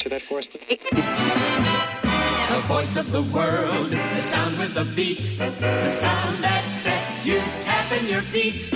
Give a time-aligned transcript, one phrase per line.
[0.00, 0.46] to that force.
[0.46, 0.78] The
[2.66, 8.08] voice of the world, the sound with the beat, the sound that sets you tapping
[8.08, 8.72] your feet.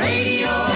[0.00, 0.66] Radio.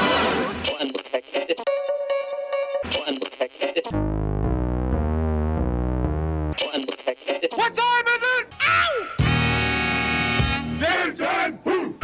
[7.56, 8.46] What time is it?
[8.62, 9.08] Ow!
[10.78, 11.98] Dance and boo!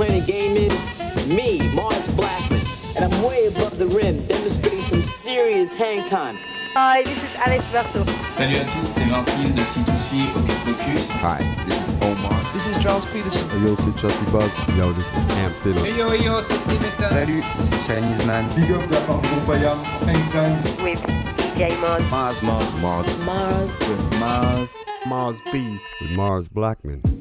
[0.00, 1.26] The best player game is?
[1.26, 2.60] Me, Mars Blackman.
[2.96, 6.38] And I'm way above the rim, demonstrating some serious hang time.
[6.74, 8.04] Hi, this is Alex Berto.
[8.36, 11.10] Salut à tous, c'est Vincile de C2C Hocus Pocus.
[11.22, 12.32] Hi, this is Omar.
[12.52, 13.46] This is Charles Peterson.
[13.66, 14.56] Yo, c'est Chelsea Buzz.
[14.76, 15.84] Yo, this is Cam Taylor.
[15.84, 17.08] Hey yo, yo, c'est Dimitra.
[17.08, 18.48] Salut, c'est Chinese Man.
[18.54, 19.74] Big up de la part de Groupaya,
[20.06, 20.56] Hangtime.
[20.82, 21.02] With
[21.36, 22.02] DJ Mars.
[22.10, 23.06] Mars, Mars, Mars.
[23.24, 23.72] Mars.
[23.88, 24.68] With Mars.
[25.06, 25.80] Mars B.
[26.00, 27.19] With Mars Blackman.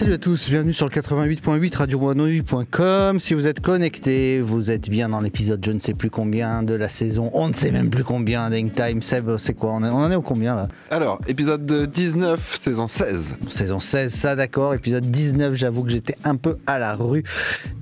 [0.00, 5.10] Salut à tous, bienvenue sur le 88.8 radio Si vous êtes connectés, vous êtes bien
[5.10, 7.30] dans l'épisode je ne sais plus combien de la saison.
[7.34, 9.02] On ne sait même plus combien d'Hangtime.
[9.02, 10.68] Seb, c'est quoi on, en est au combien là?
[10.90, 13.36] Alors, épisode 19, saison 16.
[13.50, 14.72] Saison 16, ça d'accord.
[14.72, 17.22] Épisode 19, j'avoue que j'étais un peu à la rue.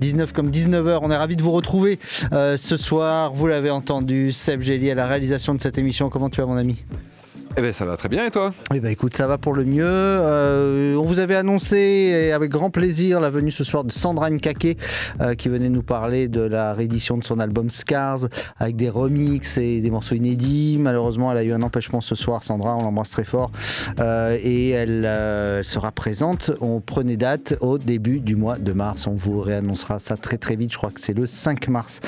[0.01, 1.99] 19 comme 19h, on est ravis de vous retrouver
[2.33, 3.31] euh, ce soir.
[3.33, 6.09] Vous l'avez entendu, Seb Gély à la réalisation de cette émission.
[6.09, 6.83] Comment tu vas mon ami?
[7.57, 8.53] Eh ben, ça va très bien et toi?
[8.73, 9.83] Eh ben écoute, ça va pour le mieux.
[9.83, 14.77] Euh, on vous avait annoncé avec grand plaisir la venue ce soir de Sandra Nkake
[15.19, 18.27] euh, qui venait nous parler de la réédition de son album Scars
[18.59, 20.77] avec des remixes et des morceaux inédits.
[20.79, 23.51] Malheureusement, elle a eu un empêchement ce soir, Sandra, on l'embrasse très fort.
[23.99, 26.51] Euh, et elle, elle sera présente.
[26.61, 29.07] On prenait date au début du mois de mars.
[29.07, 30.71] On vous réannoncera ça très très vite.
[30.71, 31.99] Je crois que c'est le 5 mars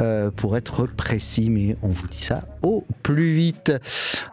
[0.00, 3.72] euh, pour être précis, mais on vous dit ça au plus vite.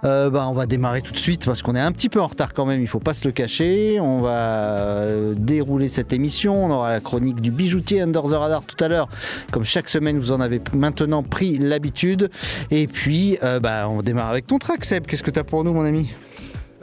[0.03, 2.27] Euh, bah, on va démarrer tout de suite parce qu'on est un petit peu en
[2.27, 3.99] retard quand même, il faut pas se le cacher.
[3.99, 6.65] On va euh, dérouler cette émission.
[6.65, 9.09] On aura la chronique du bijoutier Under the Radar tout à l'heure.
[9.51, 12.29] Comme chaque semaine, vous en avez maintenant pris l'habitude.
[12.71, 15.05] Et puis, bah, on démarre avec ton track, Seb.
[15.05, 16.13] Qu'est-ce que tu as pour nous, mon ami?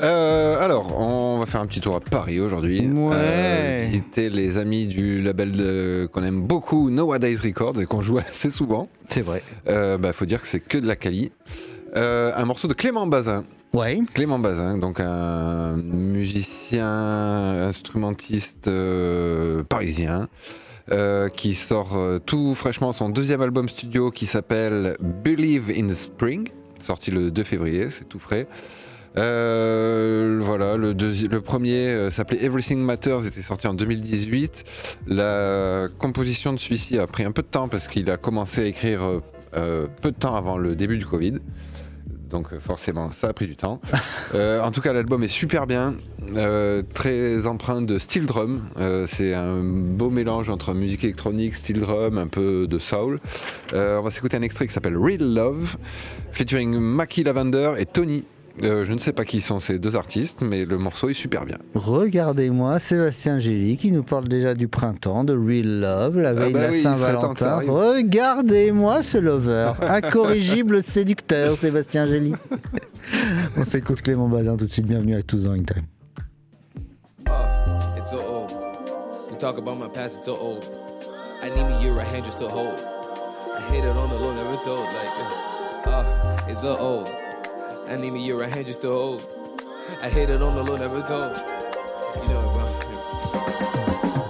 [0.02, 2.80] Euh, alors, on va faire un petit tour à Paris aujourd'hui.
[2.88, 3.14] Ouais.
[3.14, 8.18] Euh, visiter les amis du label de- qu'on aime beaucoup, Nowadays Records, et qu'on joue
[8.28, 8.88] assez souvent.
[9.08, 9.42] C'est vrai.
[9.68, 11.30] Euh, bah, faut dire que c'est que de la quali.
[11.94, 13.44] Euh, un morceau de Clément Bazin.
[13.74, 14.00] Ouais.
[14.12, 20.28] Clément Bazin, donc un musicien, instrumentiste euh, parisien,
[20.90, 26.48] euh, qui sort euh, tout fraîchement son deuxième album studio qui s'appelle Believe in Spring,
[26.80, 28.46] sorti le 2 février, c'est tout frais.
[29.18, 34.64] Euh, voilà, le, premier euh, s'appelait Everything Matters, était sorti en 2018.
[35.06, 38.64] La composition de celui-ci a pris un peu de temps parce qu'il a commencé à
[38.64, 39.20] écrire
[39.54, 41.34] euh, peu de temps avant le début du Covid.
[42.30, 43.80] Donc forcément, ça a pris du temps.
[44.34, 45.96] En tout cas, l'album est super bien,
[46.94, 48.62] très empreint de steel drum.
[49.06, 53.20] C'est un beau mélange entre musique électronique, steel drum, un peu de soul.
[53.74, 55.76] On va s'écouter un extrait qui s'appelle Real Love,
[56.30, 58.24] featuring Mackie Lavender et Tony.
[58.62, 61.46] Euh, je ne sais pas qui sont ces deux artistes, mais le morceau est super
[61.46, 61.56] bien.
[61.74, 66.58] Regardez-moi Sébastien Gély qui nous parle déjà du printemps, de Real Love, la veille bah
[66.58, 67.46] de la oui, que ça Saint-Valentin.
[67.46, 67.70] arrive.
[67.70, 72.34] Regardez-moi ce lover, incorrigible séducteur Sébastien Gély.
[73.56, 75.84] On s'écoute Clément Bazin tout de suite, bienvenue à tous dans In Time.
[77.26, 77.30] Uh,
[86.48, 86.62] it's
[87.92, 89.20] I need me your right hand just to hold.
[90.00, 91.36] I hate it on the low, never told.
[91.36, 92.22] On.
[92.22, 92.48] You know.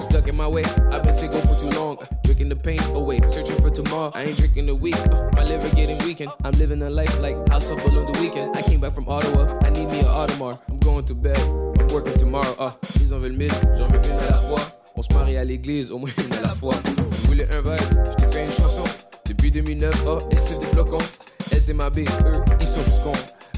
[0.00, 1.96] Stuck in my way, I've been single for too long.
[2.24, 4.10] Drinking the pain away, searching for tomorrow.
[4.16, 6.32] I ain't drinking the week, uh, my liver getting weakened.
[6.42, 8.56] I'm living a life like House of Balloon the weekend.
[8.56, 10.58] I came back from Ottawa, I need me a Audemars.
[10.68, 12.56] I'm going to bed, I'm working tomorrow.
[12.58, 14.60] Uh, ils mille, j'en veux une à la fois.
[14.96, 16.74] On se marie à l'église, au moins une à la fois.
[17.08, 17.78] Si vous voulez un vibe,
[18.18, 18.82] je une chanson.
[19.24, 20.98] Depuis 2009, oh, des flocons.
[20.98, 23.12] Eux, ils sont juste cons.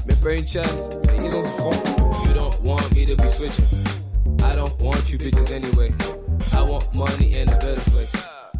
[0.05, 1.73] Mais pas une chasse, mais ils ont du front.
[2.25, 3.65] You don't want me to be switching.
[4.43, 5.93] I don't want you bitches anyway.
[6.53, 8.13] I want money in a better place.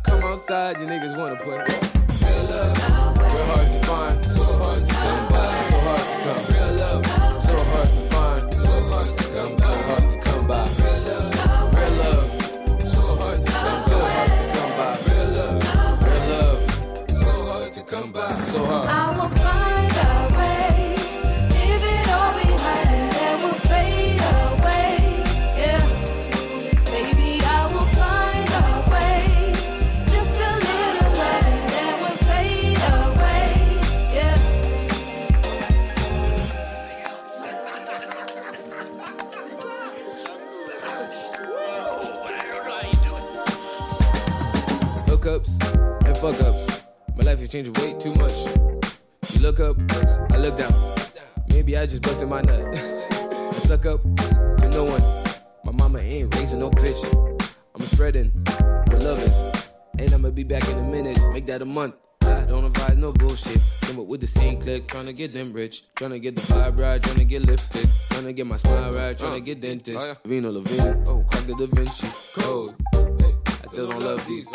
[0.03, 1.57] Come outside, you niggas wanna play.
[1.57, 2.77] Real love,
[3.17, 6.41] real hard to find, so hard to come by, so hard to come.
[6.55, 7.05] Real love,
[7.41, 10.67] so hard to find, so hard to come, so hard to come by.
[10.81, 12.29] Real love, real love,
[12.83, 14.97] so hard to come, so hard to come by.
[15.07, 15.61] Real love,
[16.03, 16.61] real love,
[17.11, 19.04] so hard to come by, so hard.
[47.55, 48.47] Is way too much.
[49.33, 49.77] You look up,
[50.33, 50.73] I look down.
[51.51, 52.75] Maybe I just busted my nut.
[52.75, 55.01] I suck up to no one.
[55.63, 57.01] My mama ain't raising no bitch.
[57.73, 58.33] I'm spreading
[58.99, 59.69] love is.
[59.99, 61.17] And I'ma be back in a minute.
[61.31, 61.95] Make that a month.
[62.23, 63.61] I don't advise no bullshit.
[63.83, 65.83] Came up with the same click, tryna get them rich.
[65.95, 67.87] Tryna get the vibe right, tryna get lifted.
[68.09, 70.09] Tryna get my smile right, tryna get dentist.
[70.25, 72.75] Vino Levine, oh, crack the Da Vinci Code.
[73.21, 74.45] Hey, I still don't love these.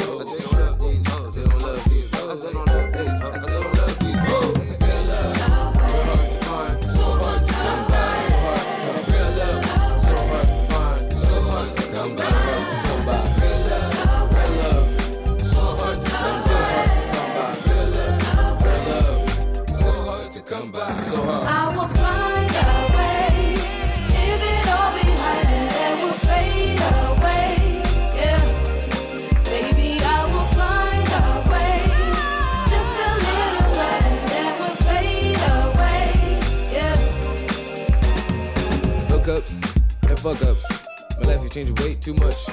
[40.20, 40.86] Fuck ups.
[41.18, 42.48] My life is changing way too much.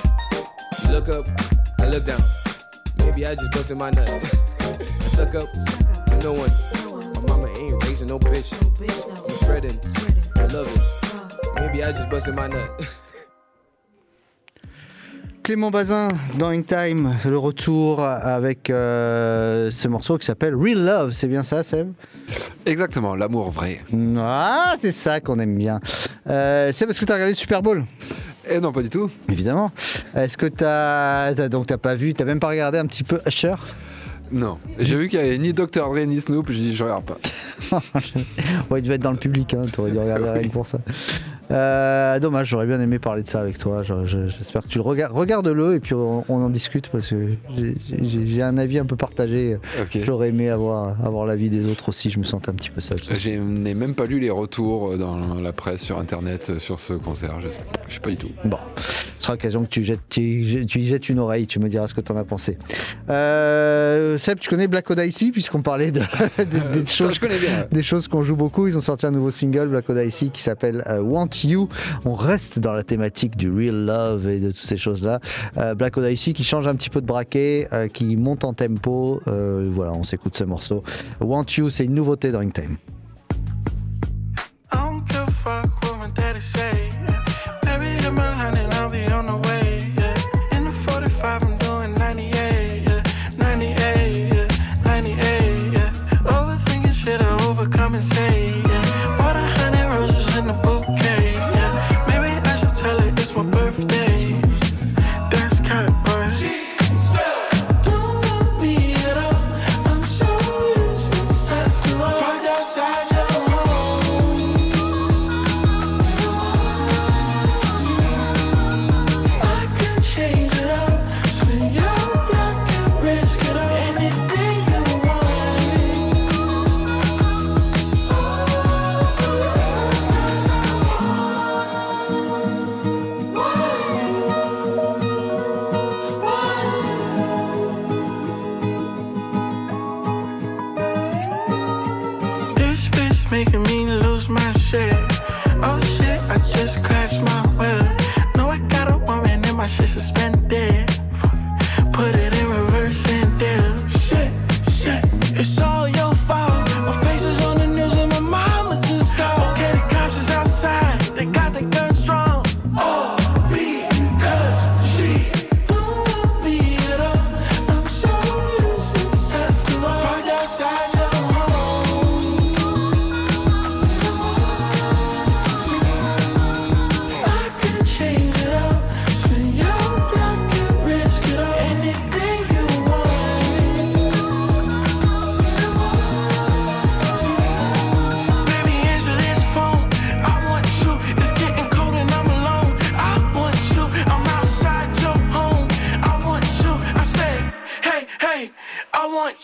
[0.84, 1.28] You look up,
[1.80, 2.22] I look down.
[3.00, 4.08] Maybe I just busted my nut.
[4.60, 6.52] I suck up to no one.
[7.14, 8.54] My mama ain't raising no bitch.
[9.22, 9.78] I'm spreading
[10.36, 10.94] where love is.
[11.56, 13.00] Maybe I just busted my nut.
[15.48, 21.14] Clément Bazin dans In Time, le retour avec euh, ce morceau qui s'appelle Real Love,
[21.14, 21.94] c'est bien ça Seb?
[22.66, 23.80] Exactement, l'amour vrai.
[24.18, 25.80] Ah, c'est ça qu'on aime bien.
[26.30, 27.86] Euh, c'est parce que tu as regardé le Super Bowl?
[28.52, 29.10] Eh non, pas du tout.
[29.32, 29.72] Évidemment.
[30.18, 33.22] Est-ce que tu as, donc t'as pas vu, t'as même pas regardé un petit peu
[33.26, 33.56] Usher?
[34.34, 34.58] Non.
[34.80, 35.90] J'ai vu qu'il y avait ni Dr.
[35.90, 37.18] Dre ni Snoop, j'ai dit je regarde pas.
[38.70, 40.80] Ouais, il devait être dans le public, hein, t'aurais dû regarder rien que pour ça.
[41.52, 43.84] Euh, dommage, j'aurais bien aimé parler de ça avec toi.
[43.84, 45.16] Je- je- J'espère que tu le regardes.
[45.16, 47.28] Regarde-le et puis on, on en discute parce que
[47.92, 49.58] j'ai- un avis un peu partagé.
[50.06, 52.10] J'aurais aimé avoir, avoir l'avis des autres aussi.
[52.10, 52.98] Je me sentais un petit peu seul.
[53.18, 57.40] Je n'ai même pas lu les retours dans la presse, sur internet, sur ce concert.
[57.42, 57.48] Je
[57.88, 58.30] je sais pas du tout.
[58.46, 58.58] Bon,
[59.18, 61.48] ce sera l'occasion que tu, jettes, tu, tu y jettes une oreille.
[61.48, 62.58] Tu me diras ce que tu en as pensé.
[63.10, 66.02] Euh, Seb, tu connais Black Odyssey puisqu'on parlait de,
[66.40, 67.20] de- des Ça, choses
[67.72, 68.68] des qu'on joue beaucoup.
[68.68, 71.02] Ils ont sorti un nouveau single, Black Odyssey, qui s'appelle euh,
[72.06, 75.20] On reste dans la thématique du real love et de toutes ces choses-là.
[75.58, 79.22] Euh, Black Odyssey qui change un petit peu de braquet, euh, qui monte en tempo.
[79.28, 80.84] Euh, voilà, on s'écoute ce morceau.
[81.20, 82.78] Want You, c'est une nouveauté dans Time.
[84.72, 85.28] I don't give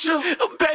[0.02, 0.22] you.
[0.60, 0.73] Baby,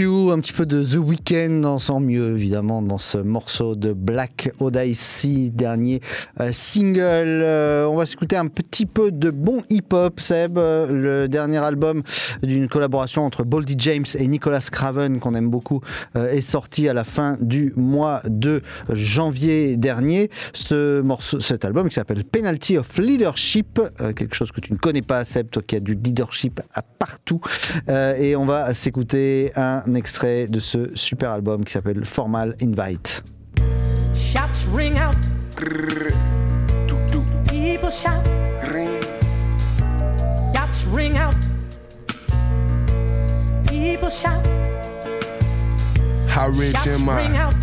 [0.00, 4.50] Un petit peu de The Weeknd dans son mieux évidemment dans ce morceau de Black
[4.58, 6.00] Odyssey, dernier
[6.40, 7.02] euh, single.
[7.02, 12.02] Euh, on va s'écouter un petit peu de bon hip-hop, Seb, euh, le dernier album
[12.42, 15.82] d'une collaboration entre Boldy James et Nicolas Craven qu'on aime beaucoup
[16.14, 20.30] est sorti à la fin du mois de janvier dernier.
[20.54, 23.78] Ce morceau, cet album qui s'appelle Penalty of Leadership,
[24.16, 27.42] quelque chose que tu ne connais pas, Seb, toi qui as du leadership à partout.
[27.88, 33.22] Et on va s'écouter un extrait de ce super album qui s'appelle Formal Invite.
[34.14, 35.16] Shots ring out.
[37.48, 38.24] People shout.
[40.54, 41.34] Shots ring out.
[43.68, 44.44] People shout.
[46.28, 47.40] How rich Shots am ring I?
[47.42, 47.54] out.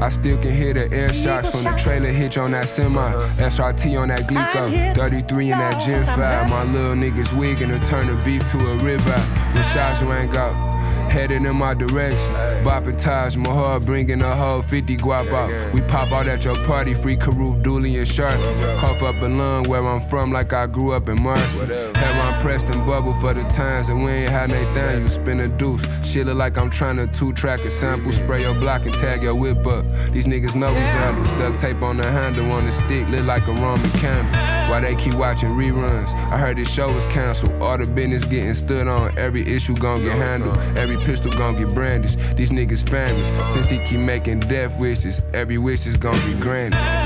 [0.00, 3.12] I still can hear the air shots from the trailer hitch on that semi.
[3.38, 4.68] SRT on that Glico.
[4.68, 4.92] here.
[4.94, 6.48] 33 in that Gen 5.
[6.50, 9.54] My little niggas wigging to turn the beef to a ribeye.
[9.54, 10.73] When shots rang out.
[11.14, 15.72] Headed in my direction, bopping Taj Mahal, bringing a whole 50 guap out.
[15.72, 18.34] We pop out at your party, free Karoof, Dooley, and Shark.
[18.80, 21.66] Cough up a lung where I'm from, like I grew up in Marcy.
[21.94, 25.46] Had Ron Preston bubble for the times, and we ain't had Nathan, you spin a
[25.46, 25.86] deuce.
[26.04, 29.22] Shit look like I'm trying to two track a sample, spray your block and tag
[29.22, 29.86] your whip up.
[30.10, 33.46] These niggas know we vandals, duct tape on the handle on the stick, lit like
[33.46, 34.53] a Roman candle.
[34.68, 36.08] Why they keep watching reruns?
[36.32, 37.60] I heard this show was canceled.
[37.62, 41.74] All the business getting stood on, every issue gon' get handled, every pistol gon' get
[41.74, 42.18] brandished.
[42.36, 47.03] These niggas famous, since he keep making death wishes, every wish is gon' get granted.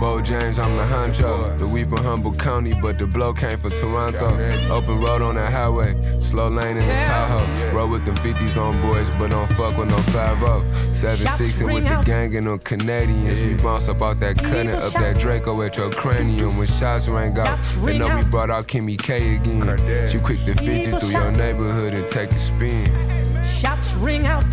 [0.00, 1.58] Bo James, I'm the honcho.
[1.58, 4.28] The we from Humboldt County, but the blow came from Toronto.
[4.72, 7.76] Open road on that highway, slow lane in the Tahoe.
[7.76, 11.74] Roll with them 50s on boys, but don't fuck with no 5 7 6 and
[11.74, 13.42] with the gang and them Canadians.
[13.42, 16.56] We bounce up out that cutting, up that Draco at your cranium.
[16.56, 20.06] When shots rang out, they know we brought out Kimmy K again.
[20.06, 23.44] She quick to 50 through your neighborhood and take a spin.
[23.44, 24.46] Shots ring out.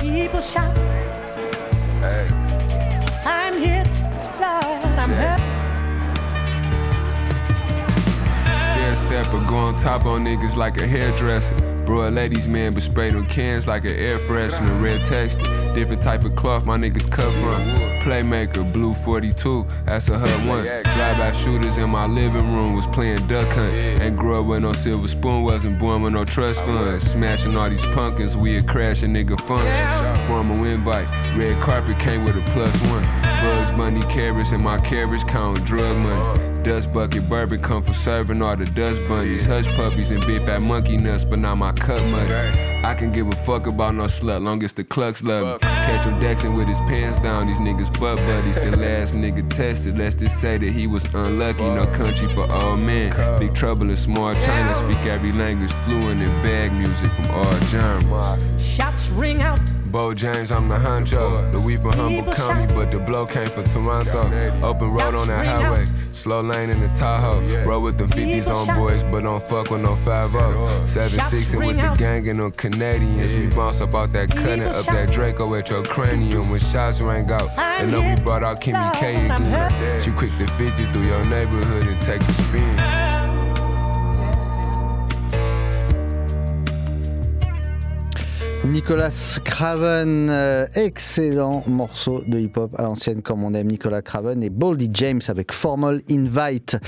[0.00, 0.76] People shout.
[2.02, 2.41] I'm hit, Lord,
[5.10, 5.40] Hurt.
[8.62, 11.81] Stair stepper, go on top on niggas like a hairdresser.
[11.92, 15.44] Bro, a ladies man, but spray them cans like an air freshener, red texture.
[15.74, 17.60] Different type of cloth my niggas cut from.
[18.00, 20.64] Playmaker, blue 42, that's a hut one.
[20.64, 23.74] Drive-by shooters in my living room was playing duck hunt.
[23.74, 27.10] Ain't grew up with no silver spoon, wasn't born with no trust funds.
[27.10, 30.26] Smashing all these pumpkins, we a crash a nigga funds.
[30.26, 33.02] Formal invite, red carpet came with a plus one.
[33.42, 36.51] Bugs Bunny carrots and my carriage count drug money.
[36.64, 39.46] Dust bucket bourbon come from serving all the dust bunnies.
[39.46, 42.32] Hush puppies and big fat monkey nuts, but not my cut money.
[42.84, 45.68] I can give a fuck about no slut, long as the clucks love me.
[45.68, 48.54] Catch him Dexing with his pants down, these niggas butt buddies.
[48.54, 51.68] The last nigga tested, let's just say that he was unlucky.
[51.68, 53.12] No country for old men.
[53.40, 58.64] Big trouble in small China, speak every language fluent in bag music from all genres.
[58.64, 59.60] Shots ring out.
[59.92, 61.52] Bo James, I'm the honcho.
[61.52, 64.22] The we from Humboldt County, but the blow came from Toronto.
[64.66, 67.42] Open road on that highway, slow lane in the Tahoe.
[67.66, 71.66] Roll with the 50s on boys, but don't fuck with no 5 7 6 and
[71.66, 73.36] with the gang and them Canadians.
[73.36, 76.48] We bounce up out that cutting, up that Draco at your cranium.
[76.48, 80.00] When shots rang out, And know we brought out Kimmy K again.
[80.00, 83.01] She quick to 50 through your neighborhood and take a spin.
[88.64, 94.50] Nicolas Craven, euh, excellent morceau de hip-hop à l'ancienne comme on aime Nicolas Craven et
[94.50, 96.78] Boldy James avec Formal Invite.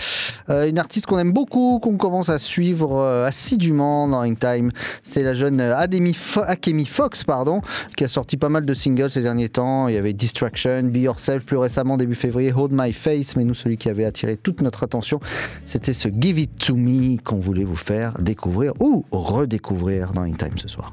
[0.51, 4.71] Euh, une artiste qu'on aime beaucoup, qu'on commence à suivre euh, assidûment dans Time,
[5.03, 6.17] c'est la jeune euh, Ademi
[6.47, 7.61] Akemi Fox pardon,
[7.97, 9.89] qui a sorti pas mal de singles ces derniers temps.
[9.89, 13.55] Il y avait Distraction, Be Yourself, plus récemment début février, Hold My Face, mais nous
[13.55, 15.19] celui qui avait attiré toute notre attention,
[15.67, 20.57] c'était ce Give It To Me qu'on voulait vous faire découvrir ou redécouvrir dans Time
[20.57, 20.93] ce soir.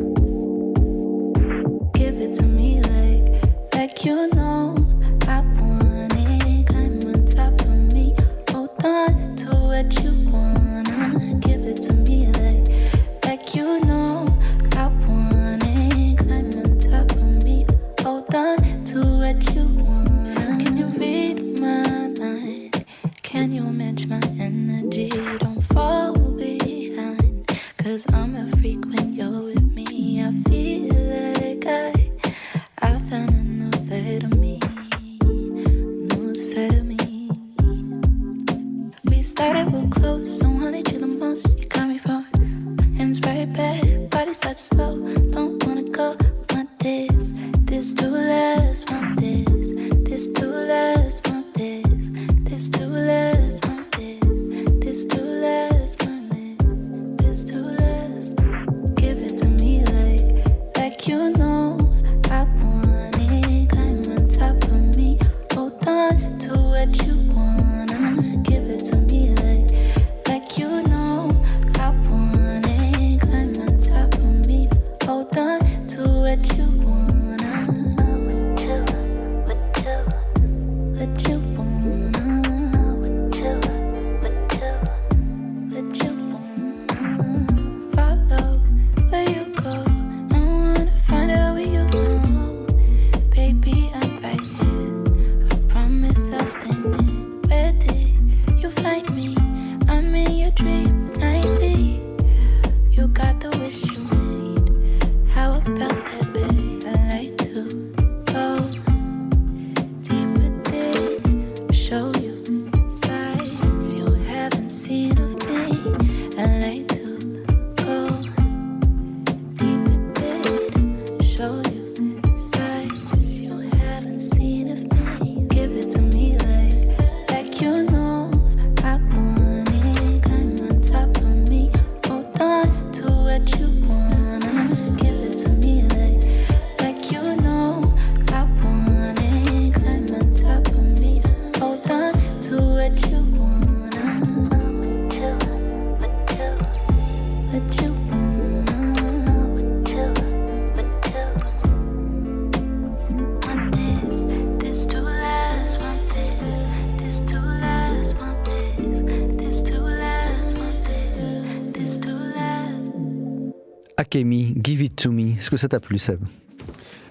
[165.51, 166.21] que ça t'a plu, Seb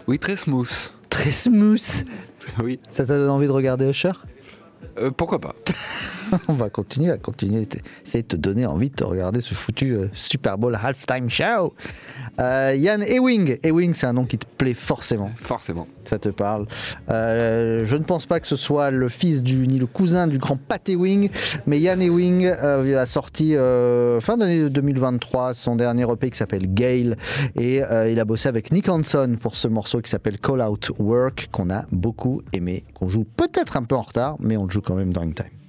[0.08, 0.70] Oui, très smooth.
[1.10, 1.78] Très smooth
[2.62, 2.80] Oui.
[2.88, 4.12] Ça t'a donné envie de regarder Usher
[4.98, 5.54] euh, Pourquoi pas
[6.48, 7.68] On va continuer à continuer,
[8.04, 11.74] essayer de te donner envie de regarder ce foutu euh, Super Bowl halftime show
[12.40, 13.58] euh, Yann Ewing.
[13.62, 15.30] Ewing, c'est un nom qui te plaît forcément.
[15.36, 15.86] Forcément.
[16.04, 16.66] Ça te parle.
[17.10, 20.38] Euh, je ne pense pas que ce soit le fils du, ni le cousin du
[20.38, 21.30] grand Pat Ewing,
[21.66, 27.16] mais Yann Ewing euh, a sorti fin d'année 2023 son dernier EP qui s'appelle Gale
[27.56, 31.48] et il a bossé avec Nick Hanson pour ce morceau qui s'appelle Call Out Work
[31.50, 34.80] qu'on a beaucoup aimé, qu'on joue peut-être un peu en retard, mais on le joue
[34.80, 35.59] quand même dans une time.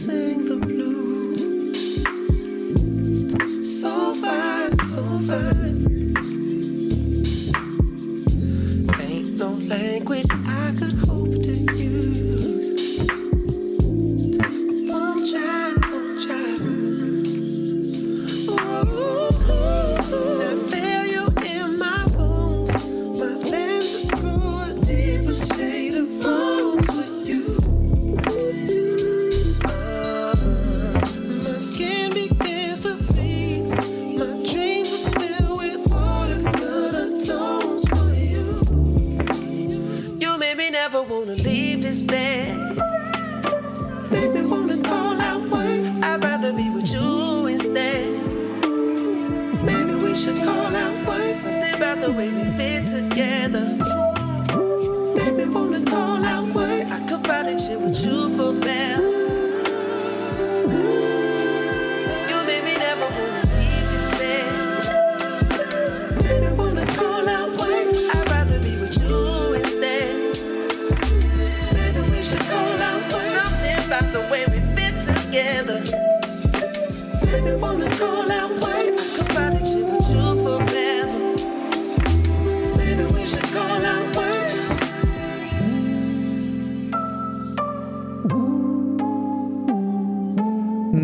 [0.00, 0.39] sing.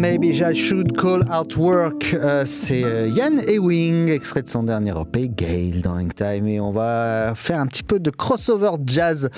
[0.08, 2.14] Maybe I should call out work.
[2.14, 6.46] Euh, c'est euh, Yann Ewing, extrait de son dernier EP, Gale, dans Hangtime.
[6.46, 9.28] Et on va faire un petit peu de crossover jazz.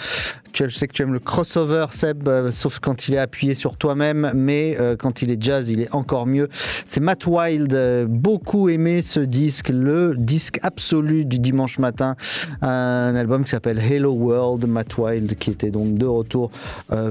[0.67, 3.77] Je sais que tu aimes le crossover, Seb, euh, sauf quand il est appuyé sur
[3.77, 4.33] toi-même.
[4.35, 6.49] Mais euh, quand il est jazz, il est encore mieux.
[6.85, 7.73] C'est Matt Wild.
[7.73, 12.17] euh, beaucoup aimé ce disque, le disque absolu du dimanche matin.
[12.63, 14.67] Un album qui s'appelle Hello World.
[14.67, 16.51] Matt Wild qui était donc de retour.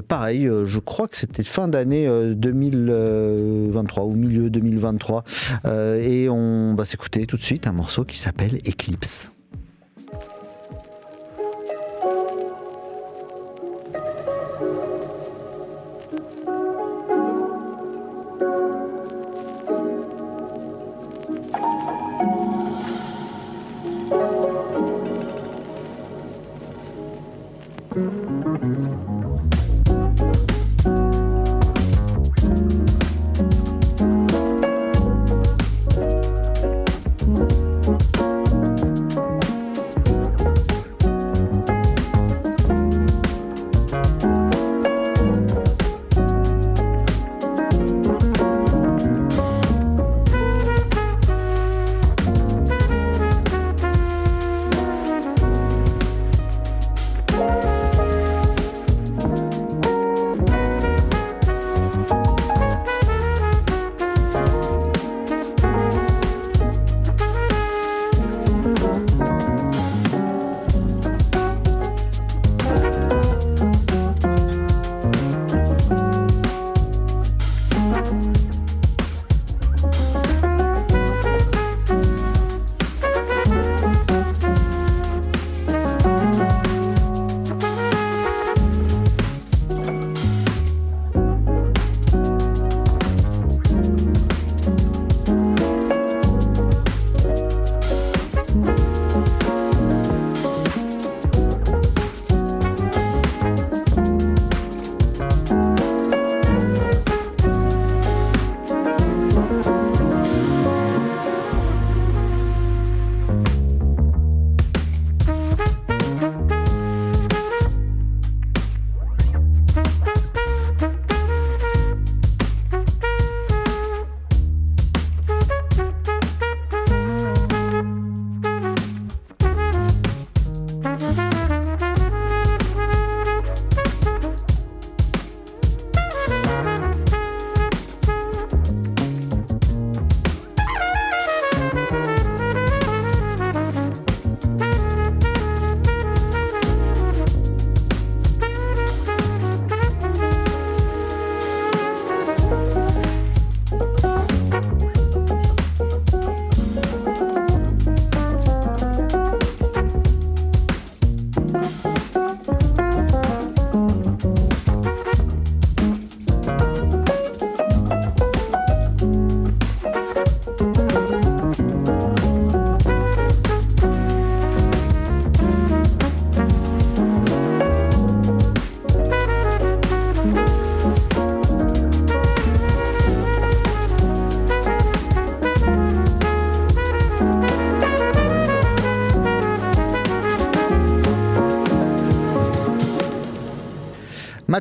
[0.08, 5.24] Pareil, je crois que c'était fin d'année euh, 2023 ou milieu 2023.
[5.66, 9.37] Euh, et on va s'écouter tout de suite un morceau qui s'appelle Eclipse.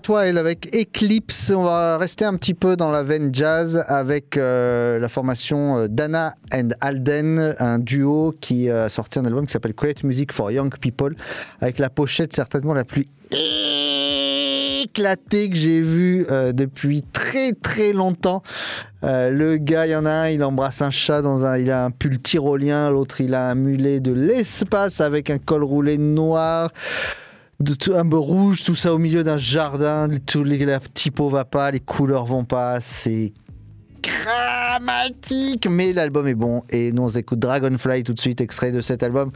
[0.06, 1.52] Matt Wild avec Eclipse.
[1.54, 5.88] On va rester un petit peu dans la veine jazz avec euh, la formation euh,
[5.88, 10.50] Dana and Alden, un duo qui a sorti un album qui s'appelle Create Music for
[10.50, 11.16] Young People,
[11.60, 13.06] avec la pochette certainement la plus
[14.82, 18.42] éclatée que j'ai vue euh, depuis très très longtemps.
[19.02, 21.84] Le gars, il y en a un, il embrasse un chat dans un, il a
[21.84, 26.72] un pull tyrolien, l'autre il a un mulet de l'espace avec un col roulé noir
[27.60, 31.44] de tout, un peu rouge, tout ça au milieu d'un jardin, les la typo va
[31.44, 33.32] pas, les couleurs vont pas, c'est
[34.02, 38.80] dramatique, mais l'album est bon et nous on écoute Dragonfly tout de suite, extrait de
[38.80, 39.32] cet album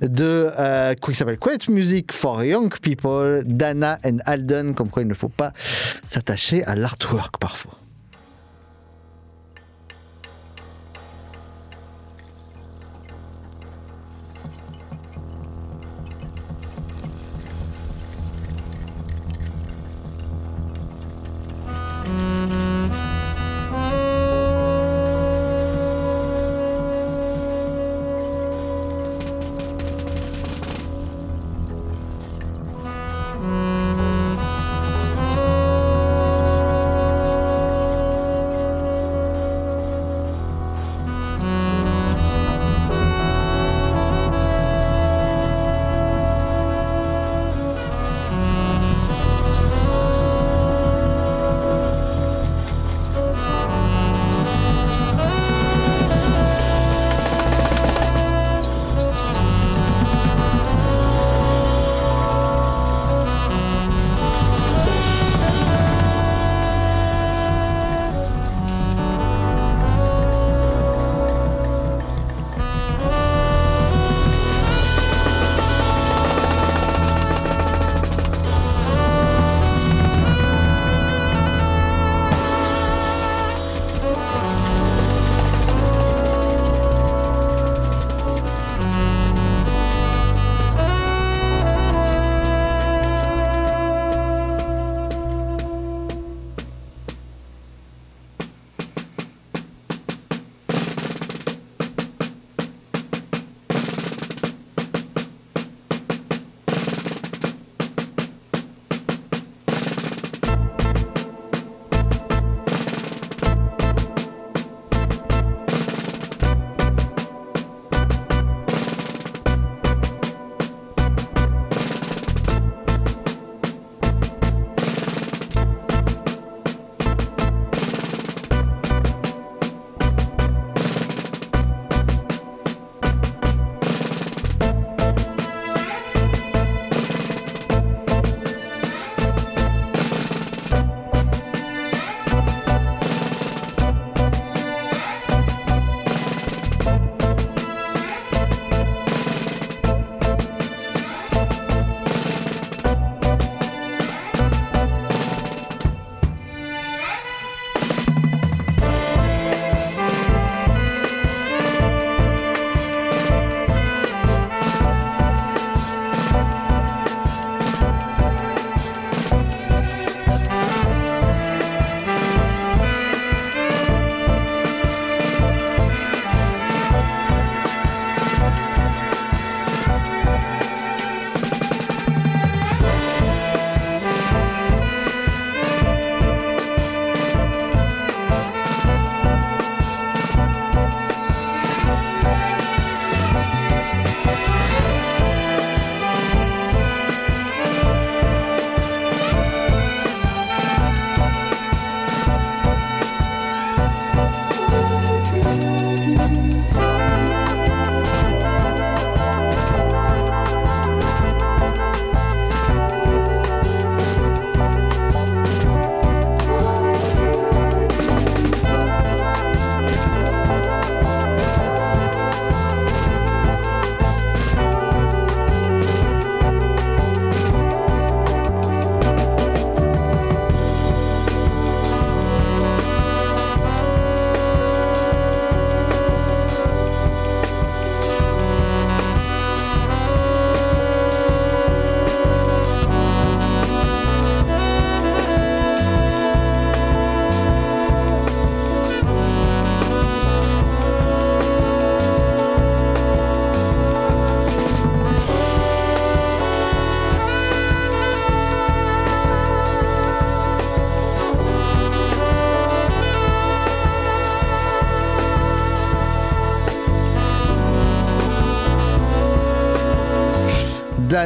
[0.00, 1.38] de euh, qui s'appelle?
[1.38, 5.52] Quiet Music for Young People, Dana and Alden, comme quoi il ne faut pas
[6.04, 7.78] s'attacher à l'artwork parfois.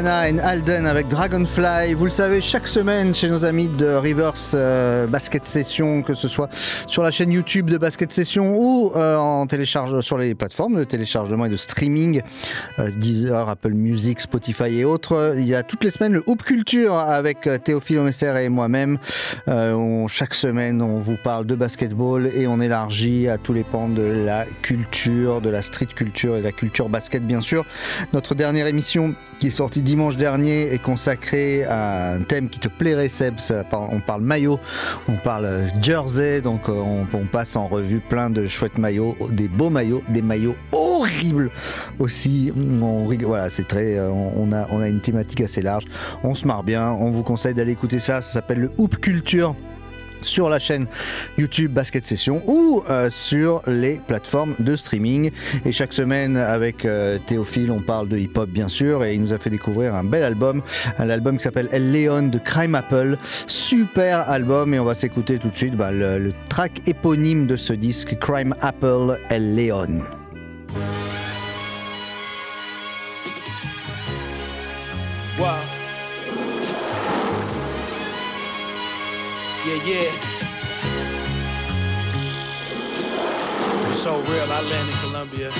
[0.03, 1.95] Dana and Alden avec Dragonfly.
[1.95, 6.29] Vous le savez, chaque semaine chez nos amis de Reverse euh, Basket Session, que ce
[6.29, 6.49] soit
[6.87, 10.85] sur la chaîne YouTube de Basket Session ou euh, en télécharge sur les plateformes de
[10.85, 12.23] téléchargement et de streaming,
[12.79, 15.35] euh, Deezer, Apple Music, Spotify et autres.
[15.37, 18.99] Il y a toutes les semaines le Hoop Culture avec euh, Théophile Omesser et moi-même.
[19.49, 23.89] Euh, chaque semaine, on vous parle de basketball et on élargit à tous les pans
[23.89, 27.67] de la culture, de la street culture et de la culture basket, bien sûr.
[28.13, 32.69] Notre dernière émission qui est sortie dimanche dernier est consacrée à un thème qui te
[32.69, 33.37] plairait, Seb.
[33.73, 34.61] On parle maillot,
[35.09, 39.71] on parle jersey, donc euh, on, passe en revue plein de chouettes maillots, des beaux
[39.71, 41.51] maillots, des maillots horribles
[41.99, 42.53] aussi.
[42.55, 45.85] On, voilà, c'est très, euh, on a, on a une thématique assez large.
[46.23, 46.91] On se marre bien.
[46.91, 48.21] On vous conseille d'aller écouter ça.
[48.21, 49.55] Ça s'appelle le Hoop Culture
[50.23, 50.87] sur la chaîne
[51.37, 55.31] YouTube Basket Session ou euh, sur les plateformes de streaming.
[55.65, 59.33] Et chaque semaine, avec euh, Théophile, on parle de hip-hop bien sûr, et il nous
[59.33, 60.63] a fait découvrir un bel album,
[60.99, 63.17] un album qui s'appelle El Leon de Crime Apple.
[63.47, 67.57] Super album, et on va s'écouter tout de suite bah, le, le track éponyme de
[67.57, 70.18] ce disque, Crime Apple El Leon.
[79.89, 80.13] Yeah.
[83.89, 84.53] It's so real.
[84.53, 85.53] I landed in Colombia.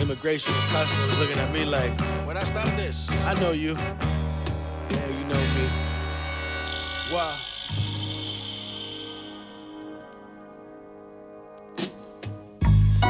[0.00, 3.74] Immigration and customs looking at me like, when I start this, I know you.
[3.74, 5.68] Yeah, you know me.
[7.12, 7.45] Wow.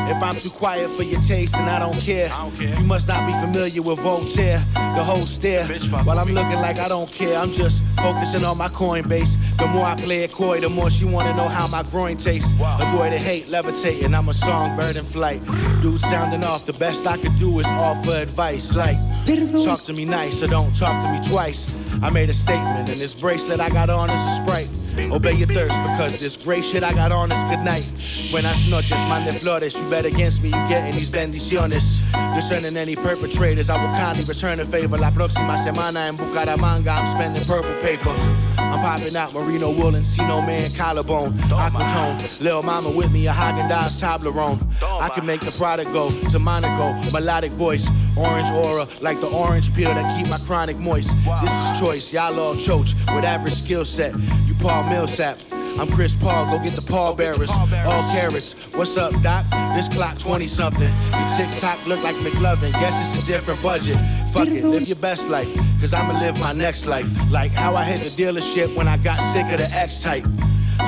[0.08, 2.30] If I'm too quiet for your taste, and I don't care.
[2.60, 5.66] You must not be familiar with Voltaire, the whole stare.
[5.66, 9.36] While I'm looking like I don't care, I'm just focusing on my coin base.
[9.58, 12.50] The more I play it coy, the more she wanna know how my groin tastes.
[12.60, 14.14] Avoid the hate, levitating.
[14.14, 15.42] I'm a songbird in flight.
[15.82, 18.72] Dude sounding off, the best I could do is offer advice.
[18.74, 18.96] Like,
[19.64, 21.66] talk to me nice or don't talk to me twice.
[22.02, 24.68] I made a statement, and this bracelet I got on is a sprite.
[25.12, 27.86] Obey your thirst because this gray shit I got on is good night.
[28.30, 29.74] Buenas noches, man de flores.
[29.74, 31.84] You bet against me, you getting these bendiciones.
[32.34, 34.96] Discerning any perpetrators, I will kindly return a favor.
[34.96, 38.10] La próxima semana en Bucaramanga, I'm spending purple paper.
[38.58, 41.32] I'm popping out Merino wool and see no man collarbone.
[41.50, 44.60] Aquatone, Lil Mama with me, a Haagen Dazs Toblerone.
[44.82, 49.74] I can make the product go to Monaco, melodic voice, orange aura, like the orange
[49.74, 51.10] peel that keep my chronic moist.
[51.42, 54.14] This is choice, y'all all choach with average skill set.
[54.46, 55.38] You Paul Millsap.
[55.78, 57.50] I'm Chris Paul, go get the pallbearers.
[57.50, 58.54] All carrots.
[58.74, 59.44] What's up, Doc?
[59.76, 60.90] This clock 20 something.
[60.90, 62.72] Your TikTok look like McLovin.
[62.72, 63.98] Guess it's a different budget.
[64.32, 65.54] Fuck it, live your best life.
[65.80, 67.08] Cause I'ma live my next life.
[67.30, 70.24] Like how I hit the dealership when I got sick of the X type.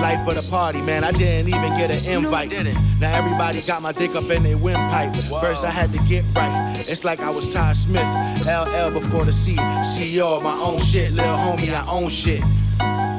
[0.01, 1.03] Life for the party, man.
[1.03, 2.53] I didn't even get an invite.
[3.01, 5.15] Now everybody got my dick up in their windpipe.
[5.41, 6.75] First I had to get right.
[6.89, 8.07] It's like I was Ty Smith,
[8.47, 9.57] LL before the C.
[9.57, 12.43] CEO of my own shit, little homie, I own shit.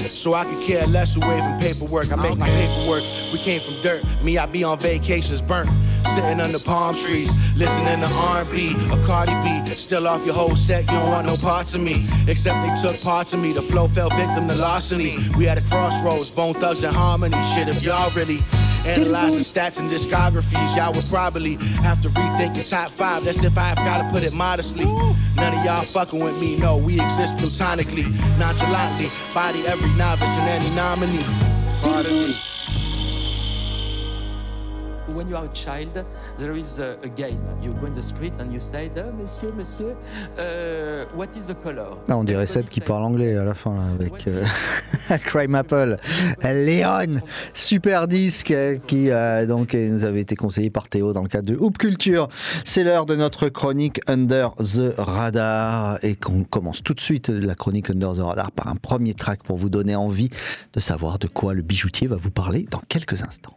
[0.01, 2.11] So I could care less away from paperwork.
[2.11, 3.03] I make my paperwork.
[3.33, 4.03] We came from dirt.
[4.23, 5.69] Me, I be on vacations burnt.
[6.15, 9.69] Sitting under palm trees, listening to R&B or Cardi B.
[9.69, 12.07] Still off your whole set, you don't want no parts of me.
[12.27, 13.53] Except they took parts of me.
[13.53, 15.17] The flow fell victim to larceny.
[15.37, 17.37] We had a crossroads, bone thugs and harmony.
[17.53, 18.43] Shit, if y'all really
[18.85, 23.23] analyze the stats and discographies, y'all would probably have to rethink your top five.
[23.25, 24.85] That's if I've gotta put it modestly.
[24.85, 28.03] None of y'all fucking with me, no, we exist platonically,
[28.37, 29.09] nonchalantly.
[29.33, 31.25] Body every novice and any nominee.
[31.83, 32.48] Me.
[35.29, 36.05] When you are a child,
[36.37, 37.39] there is a, a game.
[37.61, 39.95] You go in the street and you say, oh, Monsieur, Monsieur,
[40.37, 41.97] uh, what is the color?
[42.07, 44.43] Ah, on dirait Seb qui parle anglais à la fin là, avec euh,
[45.25, 45.97] Crime Apple.
[46.43, 47.21] Léon,
[47.53, 51.51] super disque euh, qui euh, donc nous avait été conseillé par Théo dans le cadre
[51.51, 52.29] de Hoop Culture.
[52.63, 57.55] C'est l'heure de notre chronique Under the Radar et qu'on commence tout de suite la
[57.55, 60.29] chronique Under the Radar par un premier track pour vous donner envie
[60.73, 63.53] de savoir de quoi le bijoutier va vous parler dans quelques instants.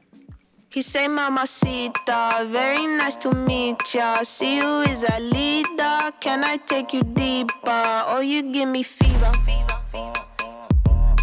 [0.72, 4.22] He say, Mamacita, very nice to meet ya.
[4.22, 6.10] See you is a leader.
[6.18, 7.52] Can I take you deeper?
[7.66, 9.30] Oh, you give me fever.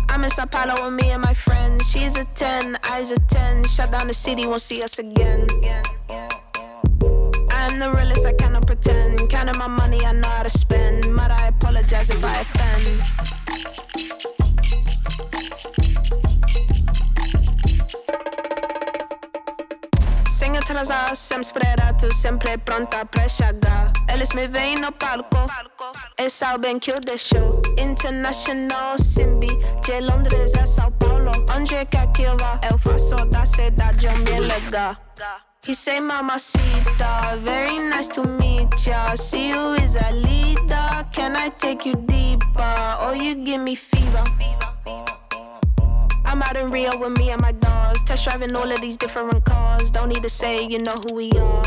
[0.07, 1.81] I'm in Sao Paulo with me and my friend.
[1.89, 3.63] She's a 10, I's a 10.
[3.63, 5.47] Shut down the city, won't see us again.
[7.49, 9.31] I'm the realest, I cannot pretend.
[9.31, 11.11] Counting my money, I know how to spend.
[11.11, 14.38] Might I apologize if I offend?
[20.69, 23.91] Atrasar, sempre sempre pronta pra chegar.
[24.07, 25.49] Eles me veem no palco,
[26.17, 27.61] eles sabem que eu deixo.
[27.77, 29.49] International Simbi,
[29.81, 31.31] de Londres a São Paulo.
[31.55, 34.95] Onde quer que eu vá, eu faço da cidade um bem legal.
[35.67, 39.15] He say, Mamacita, very nice to meet ya.
[39.15, 41.05] See you is a leader.
[41.11, 42.97] Can I take you deeper?
[43.01, 44.23] Or you give me fever?
[46.29, 48.03] I'm out in Rio with me and my dogs.
[48.03, 49.89] Test driving all of these different cars.
[49.89, 51.63] Don't need to say, you know who we are.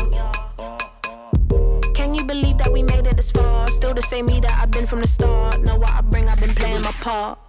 [1.93, 3.67] Can you believe that we made it this far?
[3.67, 5.61] Still the same me that I've been from the start.
[5.61, 7.39] Know what I bring, I've been playing my part.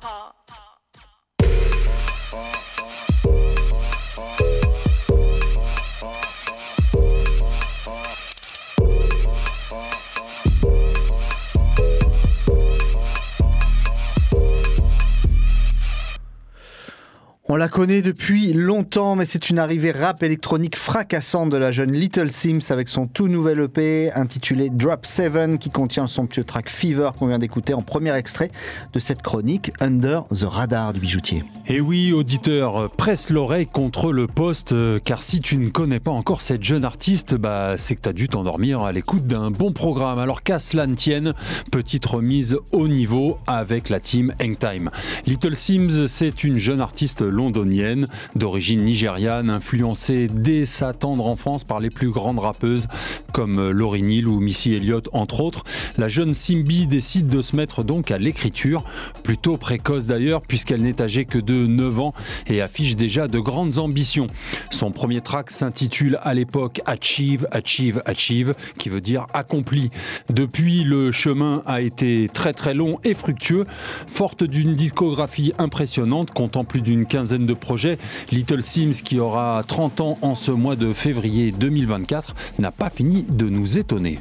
[17.47, 21.93] On la connaît depuis longtemps, mais c'est une arrivée rap électronique fracassante de la jeune
[21.93, 26.71] Little Sims avec son tout nouvel EP intitulé Drop 7 qui contient son pieux track
[26.71, 28.51] Fever qu'on vient d'écouter en premier extrait
[28.95, 31.45] de cette chronique Under the Radar du bijoutier.
[31.67, 36.13] Et oui, auditeur, presse l'oreille contre le poste, euh, car si tu ne connais pas
[36.13, 39.75] encore cette jeune artiste, bah, c'est que tu as dû t'endormir à l'écoute d'un bon
[39.75, 40.19] programme.
[40.19, 41.35] Alors qu'à cela ne tienne,
[41.71, 44.91] petite remise au niveau avec la team Hangtime.
[45.27, 48.07] Little Sims, c'est une jeune artiste londonienne
[48.37, 52.87] d'origine nigériane, influencée dès sa tendre enfance par les plus grandes rappeuses
[53.33, 55.65] comme Lauryn Hill ou Missy Elliott entre autres.
[55.99, 58.85] La jeune Simbi décide de se mettre donc à l'écriture,
[59.23, 62.15] plutôt précoce d'ailleurs puisqu'elle n'est âgée que de 9 ans
[62.47, 64.29] et affiche déjà de grandes ambitions.
[64.71, 69.91] Son premier track s'intitule à l'époque Achieve, Achieve, Achieve, qui veut dire accompli.
[70.31, 73.67] Depuis, le chemin a été très très long et fructueux,
[74.07, 77.99] forte d'une discographie impressionnante, comptant plus d'une quinzaine de projets.
[78.31, 83.25] Little Sims, qui aura 30 ans en ce mois de février 2024, n'a pas fini
[83.29, 84.19] de nous étonner.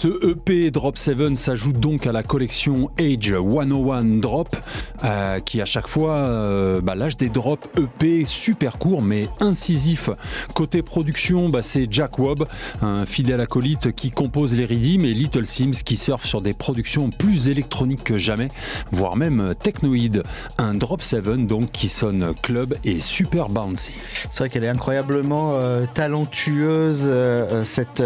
[0.00, 4.56] Ce EP Drop 7 s'ajoute donc à la collection Age 101 Drop,
[5.04, 10.08] euh, qui à chaque fois euh, bah, lâche des drops EP super courts mais incisifs.
[10.54, 12.46] Côté production, bah, c'est Jack Wobb,
[12.80, 17.10] un fidèle acolyte qui compose les rythmes, et Little Sims qui surfe sur des productions
[17.10, 18.48] plus électroniques que jamais,
[18.92, 20.22] voire même technoïdes.
[20.56, 23.92] Un Drop 7 donc qui sonne club et super bouncy.
[24.30, 28.00] C'est vrai qu'elle est incroyablement euh, talentueuse, euh, cette,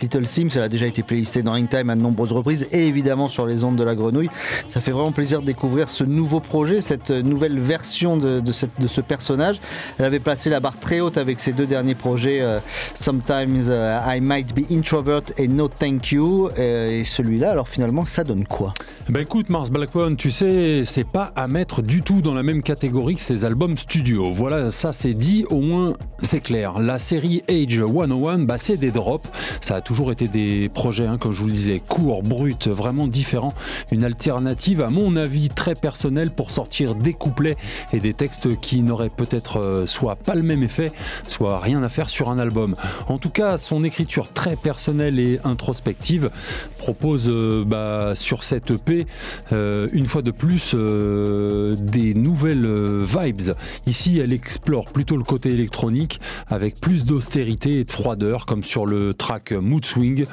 [0.00, 0.50] Little Sims.
[0.54, 3.64] Elle a déjà été playlistée dans Hangtime à de nombreuses reprises et évidemment sur les
[3.64, 4.28] ondes de la grenouille.
[4.68, 9.00] Ça fait vraiment plaisir de découvrir ce nouveau projet, cette nouvelle version de, de ce
[9.00, 9.56] personnage.
[9.98, 12.58] Elle avait placé la barre très haute avec ses deux derniers projets, euh,
[12.94, 16.50] Sometimes euh, I Might Be Introvert et No Thank You.
[16.58, 18.74] Euh, et celui-là, alors finalement, ça donne quoi?
[19.08, 22.62] Bah écoute Mars Blackmon, tu sais, c'est pas à mettre du tout dans la même
[22.62, 24.32] catégorie que ses albums studio.
[24.32, 26.78] Voilà, ça c'est dit, au moins c'est clair.
[26.78, 29.28] La série Age 101, bah c'est des drops.
[29.60, 33.06] Ça a toujours été des projets, hein, comme je vous le disais, courts, bruts, vraiment
[33.06, 33.52] différents.
[33.90, 37.56] Une alternative, à mon avis, très personnelle pour sortir des couplets
[37.92, 40.92] et des textes qui n'auraient peut-être euh, soit pas le même effet,
[41.28, 42.74] soit rien à faire sur un album.
[43.08, 46.30] En tout cas, son écriture très personnelle et introspective
[46.78, 49.06] propose euh, bah, sur cette EP
[49.52, 53.54] euh, une fois de plus des nouvelles vibes.
[53.86, 58.86] Ici, elle explore plutôt le côté électronique avec plus d'austérité et de froideur, comme sur
[58.86, 60.26] le track Mood Swing,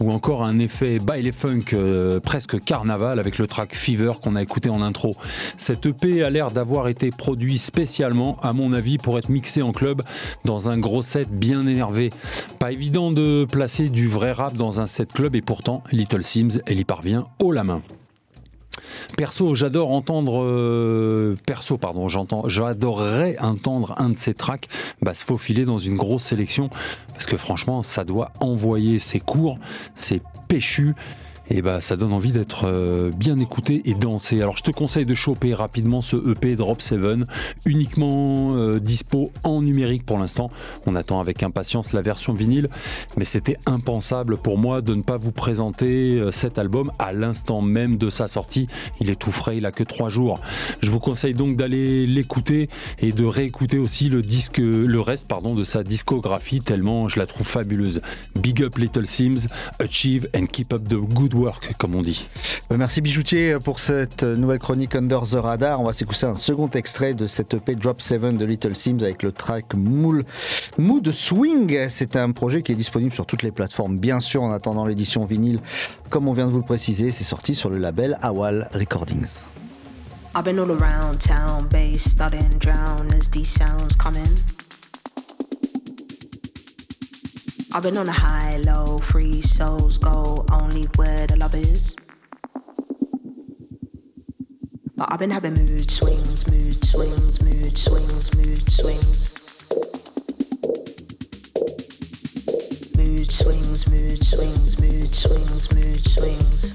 [0.00, 4.42] ou encore un effet baile funk euh, presque carnaval avec le track Fever qu'on a
[4.42, 5.16] écouté en intro.
[5.56, 9.72] Cette EP a l'air d'avoir été produit spécialement, à mon avis, pour être mixé en
[9.72, 10.02] club
[10.44, 12.10] dans un gros set bien énervé.
[12.58, 16.60] Pas évident de placer du vrai rap dans un set club et pourtant Little Sims,
[16.66, 17.82] elle y parvient haut la main.
[19.16, 20.42] Perso, j'adore entendre.
[20.42, 22.48] euh, perso, pardon, j'entends.
[22.48, 24.68] J'adorerais entendre un de ces tracks
[25.02, 26.70] bah, se faufiler dans une grosse sélection
[27.12, 29.58] parce que franchement, ça doit envoyer ses cours,
[29.94, 30.94] c'est péchu.
[31.52, 34.40] Et bah ça donne envie d'être euh, bien écouté et dansé.
[34.40, 37.00] Alors je te conseille de choper rapidement ce EP Drop 7,
[37.66, 40.52] uniquement euh, dispo en numérique pour l'instant.
[40.86, 42.68] On attend avec impatience la version vinyle,
[43.16, 47.62] mais c'était impensable pour moi de ne pas vous présenter euh, cet album à l'instant
[47.62, 48.68] même de sa sortie.
[49.00, 50.38] Il est tout frais, il a que trois jours.
[50.80, 52.68] Je vous conseille donc d'aller l'écouter
[53.00, 57.26] et de réécouter aussi le disque, le reste pardon de sa discographie tellement je la
[57.26, 58.02] trouve fabuleuse.
[58.40, 59.48] Big up Little Sims,
[59.80, 62.28] achieve and keep up the good work comme on dit.
[62.70, 65.80] Euh, Merci Bijoutier pour cette nouvelle chronique Under the Radar.
[65.80, 69.22] On va s'écouter un second extrait de cette EP Drop 7 de Little Sims avec
[69.22, 70.24] le track Moule,
[70.78, 71.88] Mood Swing.
[71.88, 75.24] C'est un projet qui est disponible sur toutes les plateformes, bien sûr, en attendant l'édition
[75.24, 75.60] vinyle.
[76.10, 79.44] Comme on vient de vous le préciser, c'est sorti sur le label Awal Recordings.
[80.32, 84.59] I've been all around town, bass starting drown as these sounds come in.
[87.72, 91.94] I've been on a high, low, free souls go only where the love is.
[94.96, 99.32] But I've been having mood swings, mood swings, mood swings, mood swings.
[102.96, 106.74] Mood swings, mood swings, mood swings, mood swings.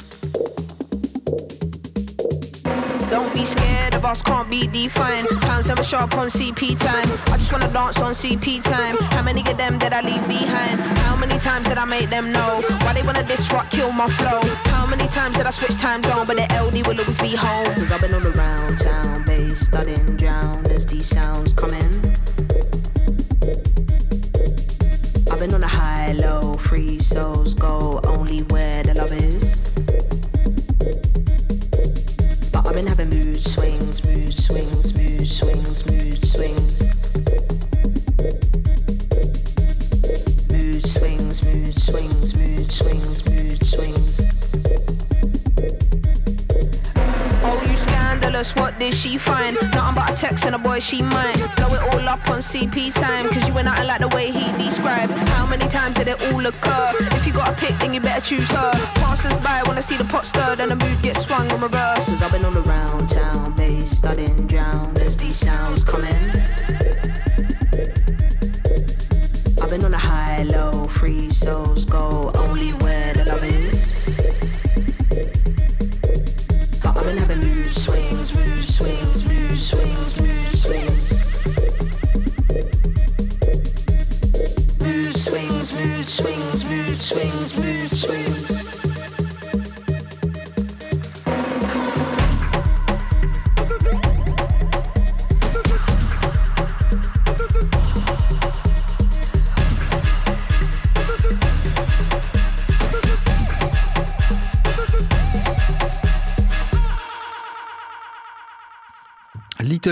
[3.16, 5.30] Don't be scared of us, can't be defined.
[5.40, 7.10] Pounds never show up on CP time.
[7.32, 8.98] I just wanna dance on CP time.
[9.12, 10.82] How many of them did I leave behind?
[11.00, 12.62] How many times did I make them know?
[12.82, 14.42] Why they wanna disrupt, kill my flow?
[14.66, 16.26] How many times did I switch time zone?
[16.28, 17.74] But the LD will always be home.
[17.76, 22.16] Cause I've been on the round town bass, studying drown as these sounds come in.
[25.32, 29.75] I've been on a high, low, free souls go only where the love is.
[32.76, 37.05] I've mood swings, mood swings, mood swings, mood swings.
[48.76, 49.56] What did she find?
[49.74, 51.38] Nothing but a text and a boy she mine.
[51.56, 54.52] Blow it all up on CP time, cause you went out like the way he
[54.58, 55.14] described.
[55.30, 56.92] How many times did it all occur?
[57.16, 58.72] If you got a pick, then you better choose her.
[58.96, 62.06] Passers by wanna see the pot stirred and the mood gets swung in reverse.
[62.06, 66.32] Cause I've been on the round town bass, studying drown as these sounds come in.
[69.62, 73.14] I've been on a high, low, free souls go only where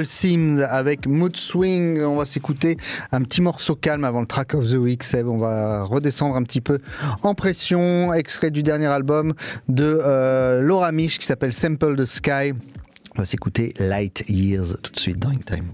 [0.03, 2.01] Little Sims avec Mood Swing.
[2.01, 2.77] On va s'écouter
[3.11, 5.03] un petit morceau calme avant le track of the week.
[5.03, 6.79] Seb, on va redescendre un petit peu
[7.21, 8.13] en pression.
[8.13, 9.33] Extrait du dernier album
[9.69, 12.53] de euh, Laura Mich qui s'appelle Sample the Sky.
[13.15, 15.71] On va s'écouter Light Years tout de suite dans In Time.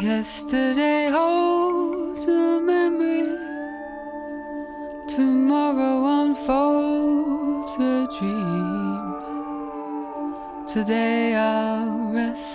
[0.00, 3.33] Yesterday holds a memory.
[10.74, 12.53] Today I'll rest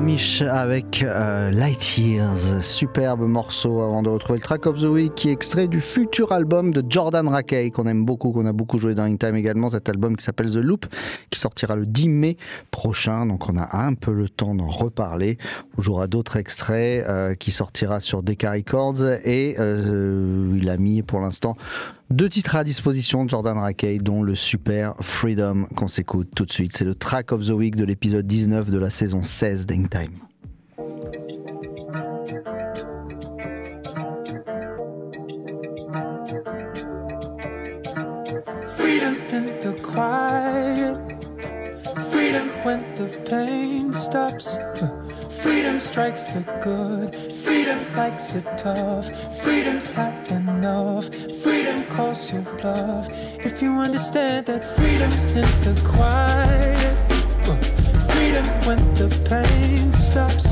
[0.00, 5.14] Mich avec euh, Light Years, superbe morceau avant de retrouver le track of the week
[5.14, 8.78] qui est extrait du futur album de Jordan Rakey qu'on aime beaucoup, qu'on a beaucoup
[8.78, 10.86] joué dans In Time également, cet album qui s'appelle The Loop
[11.30, 12.36] qui sortira le 10 mai
[12.70, 15.38] prochain, donc on a un peu le temps d'en reparler.
[15.76, 19.02] On jouera d'autres extraits euh, qui sortira sur Decca Records.
[19.24, 21.56] Et euh, il a mis pour l'instant
[22.10, 26.52] deux titres à disposition de Jordan Rakey, dont le super Freedom qu'on s'écoute tout de
[26.52, 26.76] suite.
[26.76, 30.12] C'est le track of the week de l'épisode 19 de la saison 16 d'Hangtime.
[38.76, 40.96] Freedom in the quiet.
[42.10, 44.56] Freedom when the pain stops.
[45.48, 47.16] Freedom strikes the good.
[47.34, 49.06] Freedom likes it tough.
[49.40, 51.08] Freedom's had enough.
[51.42, 53.08] Freedom calls your bluff.
[53.46, 56.98] If you understand that freedom's in the quiet.
[58.12, 60.48] Freedom when the pain stops.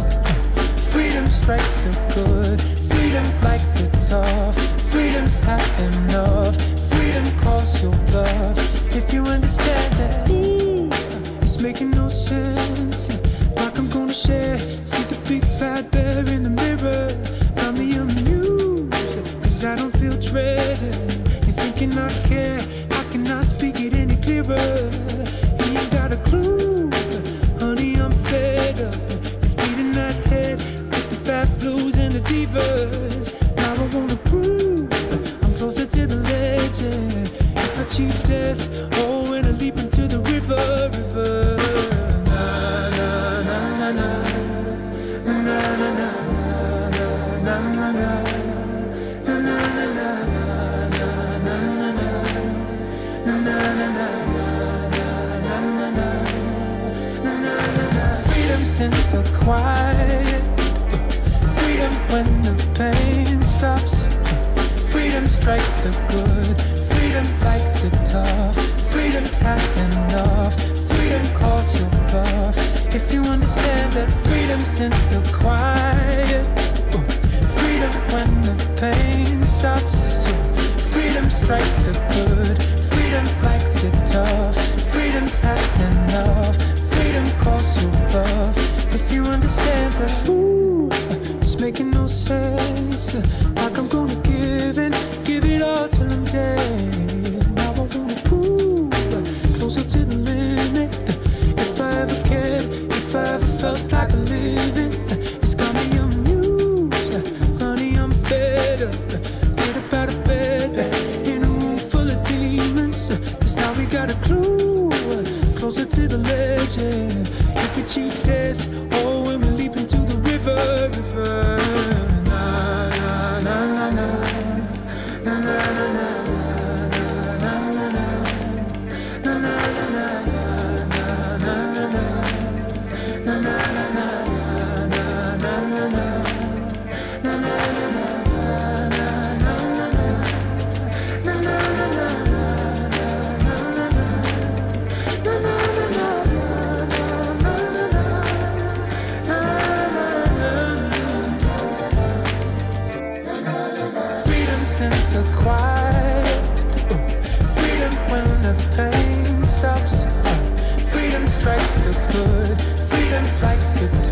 [0.90, 2.58] Freedom strikes the good.
[2.90, 4.56] Freedom likes it tough.
[4.90, 6.56] Freedom's had enough.
[6.90, 8.56] Freedom calls your bluff.
[8.96, 10.30] If you understand that,
[11.42, 13.15] it's making no sense.
[114.06, 114.35] try a close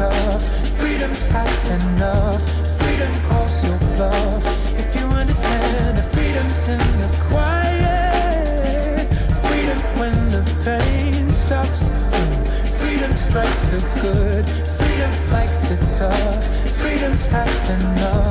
[0.09, 0.43] tough.
[0.79, 2.43] Freedom's had enough.
[2.79, 4.45] Freedom calls your bluff.
[4.79, 9.07] If you understand that freedom's in the quiet.
[9.45, 11.83] Freedom when the pain stops.
[12.81, 14.45] Freedom strikes the good.
[14.79, 16.45] Freedom likes it tough.
[16.81, 17.49] Freedom's had
[17.81, 18.24] enough.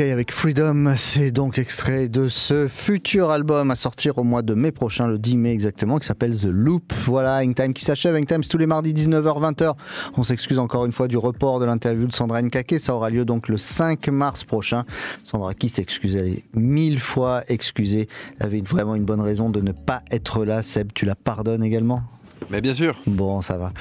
[0.00, 4.70] Avec Freedom, c'est donc extrait de ce futur album à sortir au mois de mai
[4.70, 6.92] prochain, le 10 mai exactement, qui s'appelle The Loop.
[7.04, 8.16] Voilà, Hangtime qui s'achève.
[8.16, 9.74] C'est tous les mardis 19h-20h.
[10.16, 12.78] On s'excuse encore une fois du report de l'interview de Sandra Nkake.
[12.78, 14.84] Ça aura lieu donc le 5 mars prochain.
[15.24, 18.08] Sandra qui s'excuse, elle est mille fois excusée.
[18.38, 20.62] Elle avait vraiment une bonne raison de ne pas être là.
[20.62, 22.02] Seb, tu la pardonnes également?
[22.50, 22.96] Mais bien sûr.
[23.06, 23.72] Bon, ça va.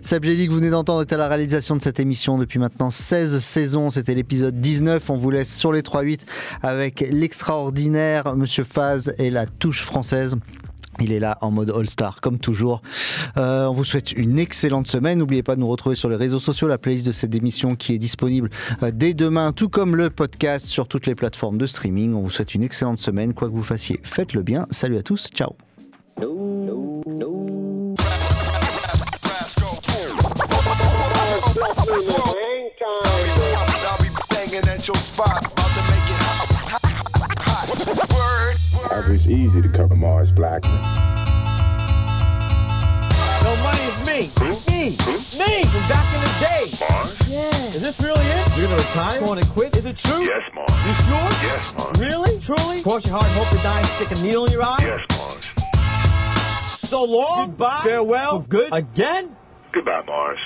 [0.00, 3.38] Seb que vous venez d'entendre, est à la réalisation de cette émission depuis maintenant 16
[3.38, 3.90] saisons.
[3.90, 5.08] C'était l'épisode 19.
[5.10, 6.20] On vous laisse sur les 3-8
[6.62, 10.36] avec l'extraordinaire Monsieur Faz et la touche française.
[11.00, 12.80] Il est là en mode All-Star, comme toujours.
[13.36, 15.18] Euh, on vous souhaite une excellente semaine.
[15.18, 17.94] N'oubliez pas de nous retrouver sur les réseaux sociaux, la playlist de cette émission qui
[17.94, 18.50] est disponible
[18.82, 22.14] euh, dès demain, tout comme le podcast sur toutes les plateformes de streaming.
[22.14, 23.34] On vous souhaite une excellente semaine.
[23.34, 24.66] Quoi que vous fassiez, faites-le bien.
[24.70, 25.28] Salut à tous.
[25.34, 25.54] Ciao.
[26.16, 26.28] I'll
[33.98, 36.48] be banging at your spot, about to make it hot.
[37.40, 37.66] hot.
[38.90, 39.14] Word.
[39.14, 40.80] It's easy to cover Mars Blackman.
[43.42, 44.30] No money is me.
[44.68, 44.90] Me.
[45.38, 46.72] Me from back in the day.
[46.88, 47.28] Mars?
[47.28, 47.50] Yeah.
[47.74, 48.56] Is this really it?
[48.56, 49.20] You're gonna retire?
[49.20, 49.76] Going to quit?
[49.76, 50.22] Is it true?
[50.22, 50.70] Yes, Mars.
[50.86, 51.30] You sure?
[51.42, 51.98] Yes, Mars.
[51.98, 52.38] Really?
[52.40, 52.82] Truly?
[52.82, 54.78] Cross your heart and hope to die and stick a needle in your eye?
[54.80, 55.43] Yes, Mars.
[56.84, 57.50] So long.
[57.50, 57.82] Goodbye.
[57.84, 58.42] Farewell.
[58.42, 58.68] For good.
[58.72, 59.36] Again.
[59.72, 60.38] Goodbye, Mars.